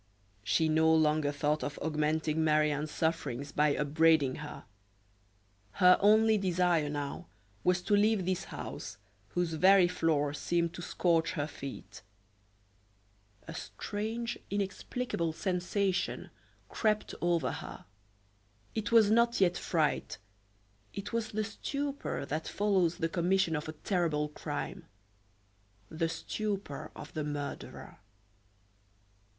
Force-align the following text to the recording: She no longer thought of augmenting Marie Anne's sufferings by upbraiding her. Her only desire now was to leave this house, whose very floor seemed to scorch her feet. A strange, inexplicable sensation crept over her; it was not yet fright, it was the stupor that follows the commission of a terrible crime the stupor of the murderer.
She 0.43 0.67
no 0.67 0.91
longer 0.91 1.31
thought 1.31 1.63
of 1.63 1.77
augmenting 1.79 2.43
Marie 2.43 2.71
Anne's 2.71 2.89
sufferings 2.89 3.51
by 3.51 3.75
upbraiding 3.75 4.37
her. 4.37 4.63
Her 5.73 5.95
only 6.01 6.39
desire 6.39 6.89
now 6.89 7.27
was 7.63 7.83
to 7.83 7.95
leave 7.95 8.25
this 8.25 8.45
house, 8.45 8.97
whose 9.35 9.53
very 9.53 9.87
floor 9.87 10.33
seemed 10.33 10.73
to 10.73 10.81
scorch 10.81 11.33
her 11.33 11.45
feet. 11.45 12.01
A 13.47 13.53
strange, 13.53 14.39
inexplicable 14.49 15.33
sensation 15.33 16.31
crept 16.67 17.13
over 17.21 17.51
her; 17.51 17.85
it 18.73 18.91
was 18.91 19.11
not 19.11 19.39
yet 19.39 19.55
fright, 19.55 20.17
it 20.95 21.13
was 21.13 21.29
the 21.29 21.43
stupor 21.43 22.25
that 22.25 22.47
follows 22.47 22.97
the 22.97 23.07
commission 23.07 23.55
of 23.55 23.69
a 23.69 23.73
terrible 23.83 24.29
crime 24.29 24.87
the 25.89 26.09
stupor 26.09 26.89
of 26.95 27.13
the 27.13 27.23
murderer. 27.23 27.99